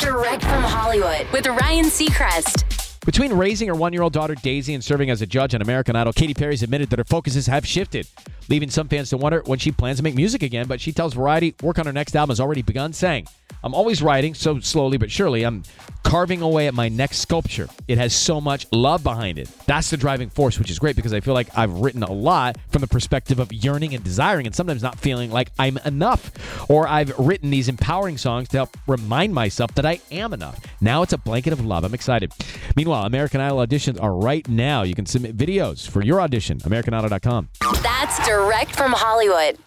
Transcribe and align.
Direct 0.00 0.42
from 0.42 0.64
Hollywood 0.64 1.28
with 1.32 1.46
Ryan 1.46 1.84
Seacrest. 1.84 2.64
Between 3.06 3.32
raising 3.32 3.68
her 3.68 3.76
one 3.76 3.92
year 3.92 4.02
old 4.02 4.12
daughter 4.12 4.34
Daisy 4.34 4.74
and 4.74 4.82
serving 4.82 5.08
as 5.08 5.22
a 5.22 5.26
judge 5.26 5.54
on 5.54 5.62
American 5.62 5.94
Idol, 5.94 6.12
Katy 6.12 6.34
Perry's 6.34 6.64
admitted 6.64 6.90
that 6.90 6.98
her 6.98 7.04
focuses 7.04 7.46
have 7.46 7.64
shifted, 7.64 8.08
leaving 8.48 8.70
some 8.70 8.88
fans 8.88 9.10
to 9.10 9.16
wonder 9.16 9.40
when 9.46 9.60
she 9.60 9.70
plans 9.70 9.98
to 9.98 10.02
make 10.02 10.16
music 10.16 10.42
again. 10.42 10.66
But 10.66 10.80
she 10.80 10.90
tells 10.90 11.14
Variety 11.14 11.54
work 11.62 11.78
on 11.78 11.86
her 11.86 11.92
next 11.92 12.16
album 12.16 12.32
has 12.32 12.40
already 12.40 12.62
begun, 12.62 12.92
saying, 12.92 13.28
I'm 13.62 13.72
always 13.72 14.02
writing, 14.02 14.34
so 14.34 14.58
slowly 14.58 14.98
but 14.98 15.12
surely. 15.12 15.44
I'm 15.44 15.62
carving 16.08 16.40
away 16.40 16.66
at 16.66 16.72
my 16.72 16.88
next 16.88 17.18
sculpture. 17.18 17.68
It 17.86 17.98
has 17.98 18.14
so 18.14 18.40
much 18.40 18.66
love 18.72 19.04
behind 19.04 19.38
it. 19.38 19.46
That's 19.66 19.90
the 19.90 19.98
driving 19.98 20.30
force, 20.30 20.58
which 20.58 20.70
is 20.70 20.78
great 20.78 20.96
because 20.96 21.12
I 21.12 21.20
feel 21.20 21.34
like 21.34 21.48
I've 21.56 21.72
written 21.72 22.02
a 22.02 22.10
lot 22.10 22.56
from 22.70 22.80
the 22.80 22.86
perspective 22.86 23.38
of 23.38 23.52
yearning 23.52 23.94
and 23.94 24.02
desiring 24.02 24.46
and 24.46 24.56
sometimes 24.56 24.82
not 24.82 24.98
feeling 24.98 25.30
like 25.30 25.50
I'm 25.58 25.76
enough. 25.84 26.70
Or 26.70 26.88
I've 26.88 27.16
written 27.18 27.50
these 27.50 27.68
empowering 27.68 28.16
songs 28.16 28.48
to 28.48 28.56
help 28.56 28.74
remind 28.86 29.34
myself 29.34 29.74
that 29.74 29.84
I 29.84 30.00
am 30.10 30.32
enough. 30.32 30.58
Now 30.80 31.02
it's 31.02 31.12
a 31.12 31.18
blanket 31.18 31.52
of 31.52 31.62
love. 31.62 31.84
I'm 31.84 31.92
excited. 31.92 32.32
Meanwhile, 32.74 33.04
American 33.04 33.42
Idol 33.42 33.58
auditions 33.58 34.02
are 34.02 34.14
right 34.14 34.48
now. 34.48 34.84
You 34.84 34.94
can 34.94 35.04
submit 35.04 35.36
videos 35.36 35.86
for 35.86 36.02
your 36.02 36.22
audition, 36.22 36.58
AmericanIdol.com. 36.60 37.50
That's 37.82 38.26
direct 38.26 38.74
from 38.74 38.92
Hollywood. 38.92 39.58